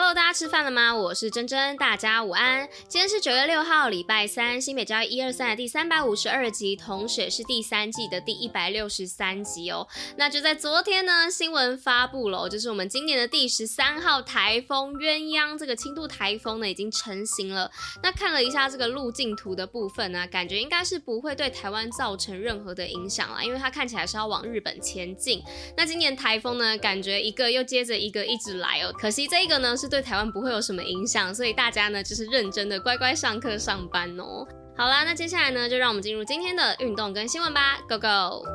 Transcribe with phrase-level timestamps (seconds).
[0.00, 0.94] Hello，大家吃饭了吗？
[0.94, 2.68] 我是珍珍，大家午安。
[2.86, 9.88] 今天是九月六号，礼拜三，新北教育一二三的第三百五十二集，同时也是第三季的第一百六十三集哦。
[10.16, 17.68] 那就在昨天呢，新闻发布了，就是我们今年的第十三号台风鸳鸯，这个轻度台风呢已经成型了。
[18.00, 25.42] 那看了一下这个路径图的部分呢，感觉应该是不会对台湾造成任何的影响了，因为它看起来是要往日本前进。
[25.76, 28.92] 那今年台风呢，感觉一个又接着一个一直来哦。
[28.96, 29.87] 可惜这个呢是。
[29.88, 34.46] 对台湾不会有什么影响，所以大家呢就是认真的乖乖上课上班哦。
[34.76, 38.46] 好啦，那接下来呢就让我们进入今天的运动跟新闻吧，Go Go！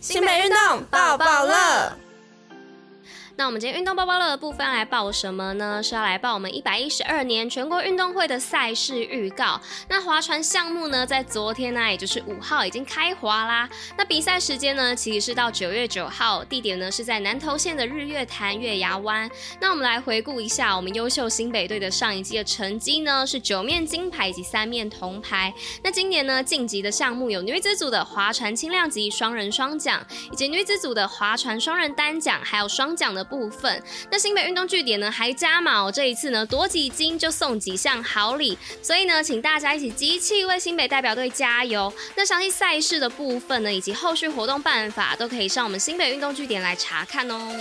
[0.00, 2.01] 新北运动爆爆乐。
[3.34, 5.82] 那我们今天运动报报乐的部分来报什么呢？
[5.82, 9.58] 是要来报我们一百一十二年全国运动会的赛事预告。
[9.88, 13.68] 那划船项目呢，在昨天呢，也就是五号已经开划啦。
[13.96, 19.28] 那比赛时间呢，其实是到九月九号，地点呢是在南投县的日月潭月牙湾。
[19.58, 25.52] 那我们来回顾一下我们优秀新北队的上一季的成绩呢，是九面金牌以及三面铜牌。
[25.82, 33.21] 那今年呢，晋级的项目有女子组的划船轻量级双人双桨，以及女子组的划船双人单桨，还有双桨的。
[33.22, 41.92] 部分，那新北运动据点呢还加码哦，这一次呢夺几金就送几项好礼，所以呢请大家一起集气为新北代表队加油。
[42.16, 47.54] 那相信赛事的部分呢以及后续活动办法都可以上我们新北运动据点来查看哦。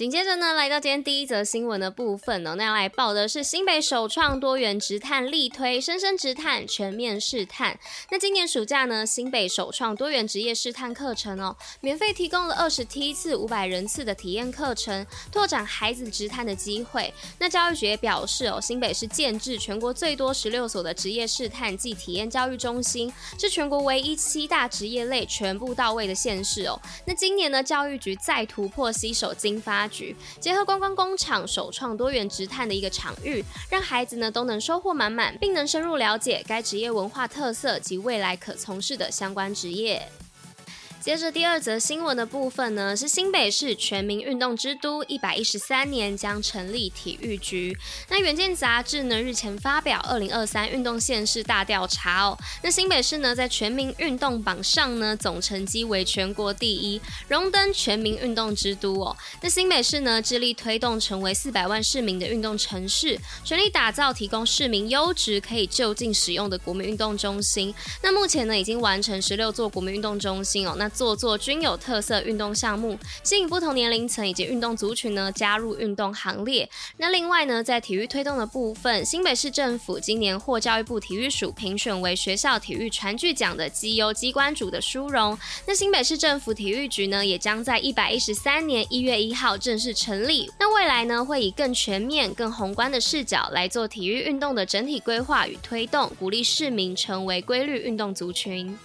[0.00, 7.78] 紧接着呢，来到今天第一则新闻的部分呢，那要来报的是新北首创多元职探力推，深深职探全面试探。
[8.10, 17.12] 那今年暑假呢，新北首创多元职业试探课程哦，免费提供了二十梯次、五百人次的体验课程，拓展孩子职探的机会。
[17.38, 26.80] 那教育局也表示哦，新北是建置全国最多十六所的职业试探暨体验教育中心，是全国唯一七大职业类全部到位的县市哦。
[27.04, 29.86] 那今年呢，教育局再突破携手经发
[30.38, 40.08] 结合观光工厂，首创多元职探的一个场域，让孩子呢都能收获满满，并能深入了解该职业文化特色及未来可从事的相关职业。
[41.02, 47.74] 接着第二则新闻的部分呢，是新北市全民运动之都，一百一十三年将成立体育局。
[48.10, 59.16] 那远见杂志呢日前发表二零二三运动县市大调查哦，那新北市呢在全民运动榜上呢总成绩为全国第一，荣登全民运动之都哦。
[59.40, 67.74] 那新北市呢致力推动成为四百万市民的运动城市，全力打造提供市民优质可以就近使用的国民运动中心。
[68.02, 76.68] 那目前呢已经完成十六座国民运动中心哦，那做做均有特色运动项目，吸引不同年龄层以及运动族群呢加入运动行列。
[76.98, 85.38] 那另外呢，在体育推动的部分，新北市政府今年获教育部体育署评选为学校体育传具奖的绩优机关组的殊荣。
[85.66, 90.50] 那新北市政府体育局呢，也将在一百一十三年一月一号正式成立。
[90.58, 98.76] 那未来呢，会以更全面、更宏观的视角来做体育运动的整体规划与推动，鼓励市民成为规律运动族群。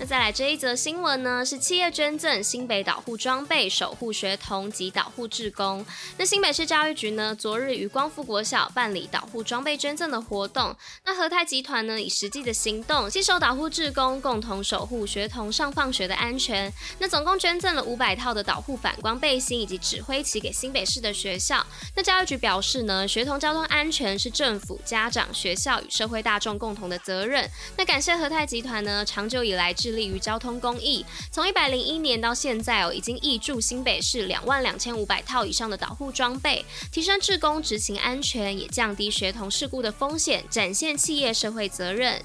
[0.00, 5.84] 那再来这一则新闻呢，是企业捐赠新北导护装备，守护学童及导护志工。
[6.16, 10.74] 那新北市教育局呢，昨日于光复国小办理导护装备捐赠的活动。
[11.04, 16.72] 那和泰集团呢，以实际的行动，携手导护志工，共同守护学童上放学的安全。
[16.98, 21.62] 那总共捐赠了五百套的导护反光背心以及指挥旗给新北市的学校。
[21.94, 27.46] 那教育局表示呢，学童交通安全是政府、家长、学校与社会大众共同的责任。
[27.76, 42.22] 那感谢和泰集团呢，长久以来致力于交通公益，从一百零一年到现在哦，已经挹注新北市两万两千五百套以上的导护装备，提升职工执勤安全，也降低学童事故的风险，展现企业社会责任。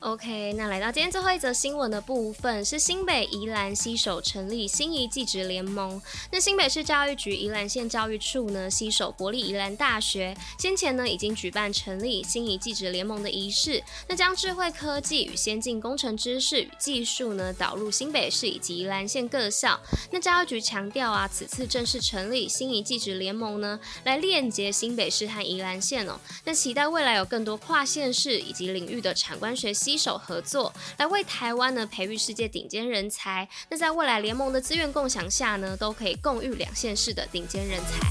[0.00, 6.00] OK，那来到今天最后一则新闻的部分是新北宜兰携手成立心仪技职联盟。
[6.30, 13.82] 那新北市教育局宜兰县教育处呢，携手国立宜兰大学，先前呢已经举办成立心仪技职联盟的仪式。
[14.06, 19.80] 那将智慧科技与先进工程知识与技术呢导入新北市以及宜兰县各校。
[20.12, 26.20] 那教育局强调啊，此次正式成立心仪技职联盟呢，来链接新北市和宜兰县哦。
[26.44, 29.85] 那期待未来有更多跨县市以及领域的产官学习。
[29.86, 33.48] 携手合作，来为台湾呢培育世界顶尖人才。
[33.70, 38.10] 那在未来联盟的资源共享下呢，都可以共育两县市的顶尖人才。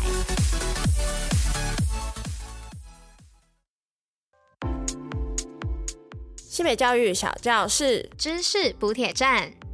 [6.38, 9.65] 西北教育小教室知识补铁站。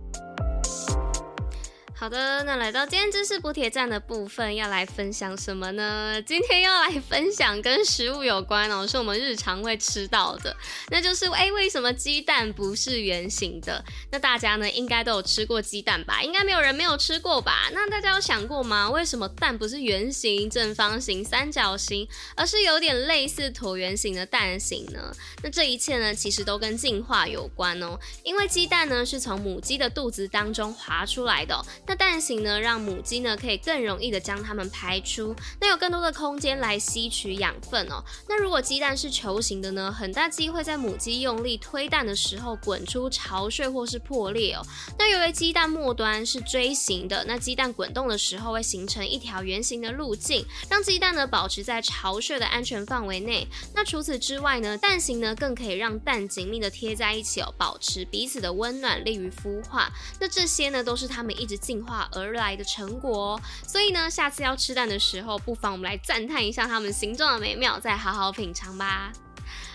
[2.02, 6.20] 好的，那来到今天知识补铁站的部分，要来分享什么呢？
[6.26, 10.58] 今天要来分享跟食物有关哦，是我们日常会吃到的，
[10.90, 13.86] 那就是哎，为什么鸡蛋不是圆形的？
[14.10, 16.24] 那大家呢应该都有吃过鸡蛋吧？
[16.24, 17.70] 应该没有人没有吃过吧？
[17.72, 18.90] 那大家有想过吗？
[18.90, 25.16] 为什么蛋不是圆形、正方形、三角形，而是有点类似椭圆形的蛋形呢？
[25.44, 31.64] 那这一切呢，其实都跟进化有关哦，因为鸡蛋呢是从母鸡的肚子当中滑出来的。
[31.92, 38.02] 那蛋形呢，让母鸡呢可以更容易的将它们排出，那有更多的空间来吸取养分哦。
[38.30, 44.66] 那如果鸡蛋是球形的呢，很大机会在母鸡用力推蛋的时候滚出巢穴或是破裂哦。
[44.98, 53.46] 那由于鸡蛋末端是锥形的，那鸡蛋滚动的时候会形成一条圆形的路径，让鸡蛋呢保持在巢穴的安全范围内。
[53.76, 59.92] 那除此之外呢，蛋形呢更可以让蛋紧密的贴在一起哦，保持彼此的温暖，利于孵化。
[60.22, 69.12] 那这些呢都是它们一直进化而来的成果，所以呢，下次要吃蛋的时候，不妨我们来赞叹一下它们形状的美妙，再好好品尝吧。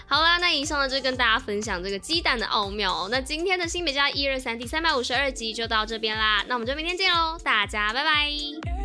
[0.09, 3.09] 好啦，那以上呢就跟大家分享这个鸡蛋的奥妙。
[3.11, 8.76] 那今天的新美家一二三第三百五十二集就到这边啦，那我们就明天见喽，大家拜拜。